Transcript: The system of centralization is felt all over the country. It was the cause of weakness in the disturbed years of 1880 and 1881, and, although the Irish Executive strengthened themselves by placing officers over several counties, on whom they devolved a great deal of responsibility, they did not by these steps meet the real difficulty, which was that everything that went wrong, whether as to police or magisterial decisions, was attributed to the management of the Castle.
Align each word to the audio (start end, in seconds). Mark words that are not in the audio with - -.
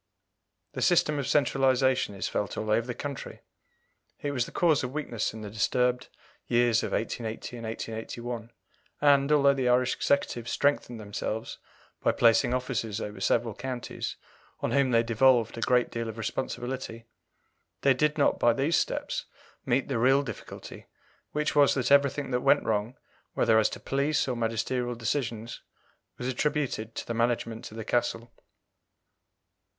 The 0.73 0.81
system 0.81 1.19
of 1.19 1.27
centralization 1.27 2.15
is 2.15 2.27
felt 2.27 2.57
all 2.57 2.71
over 2.71 2.87
the 2.87 2.95
country. 2.95 3.41
It 4.19 4.31
was 4.31 4.47
the 4.47 4.51
cause 4.51 4.83
of 4.83 4.93
weakness 4.95 5.31
in 5.31 5.41
the 5.41 5.49
disturbed 5.51 6.07
years 6.47 6.81
of 6.81 6.91
1880 6.93 7.57
and 7.57 7.65
1881, 7.67 8.51
and, 8.99 9.31
although 9.31 9.53
the 9.53 9.69
Irish 9.69 9.93
Executive 9.93 10.49
strengthened 10.49 10.99
themselves 10.99 11.59
by 12.01 12.11
placing 12.13 12.51
officers 12.51 12.99
over 12.99 13.21
several 13.21 13.53
counties, 13.53 14.15
on 14.59 14.71
whom 14.71 14.89
they 14.89 15.03
devolved 15.03 15.55
a 15.55 15.61
great 15.61 15.91
deal 15.91 16.09
of 16.09 16.17
responsibility, 16.17 17.05
they 17.81 17.93
did 17.93 18.17
not 18.17 18.39
by 18.39 18.53
these 18.53 18.77
steps 18.77 19.25
meet 19.67 19.87
the 19.87 19.99
real 19.99 20.23
difficulty, 20.23 20.87
which 21.31 21.55
was 21.55 21.75
that 21.75 21.91
everything 21.91 22.31
that 22.31 22.41
went 22.41 22.63
wrong, 22.63 22.97
whether 23.35 23.59
as 23.59 23.69
to 23.69 23.79
police 23.79 24.27
or 24.27 24.35
magisterial 24.35 24.95
decisions, 24.95 25.61
was 26.17 26.27
attributed 26.27 26.95
to 26.95 27.05
the 27.05 27.13
management 27.13 27.69
of 27.69 27.77
the 27.77 27.85
Castle. 27.85 28.31